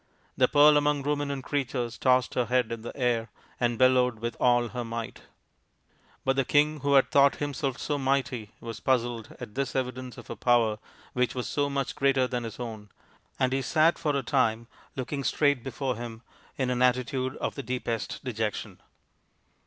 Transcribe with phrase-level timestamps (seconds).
[0.35, 4.69] The Pearl among Ruminant Creatures tossed her head in the air and bellowed with all
[4.69, 5.21] her might.
[6.25, 8.79] 210 THE INDIAN STORY BOOK But the king who had thought himself so mighty was
[8.79, 10.79] puzzled at this evidence of a power
[11.13, 12.89] which was so much greater than his own,
[13.37, 16.23] and he sat for a time, looking straight before him,
[16.57, 18.81] in an attitude of the deepest dejection.